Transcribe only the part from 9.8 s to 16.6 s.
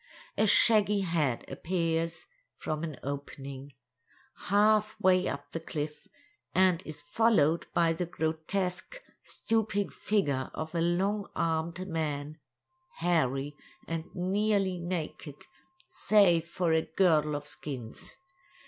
figure of a long armed man, hairy and nearly naked, save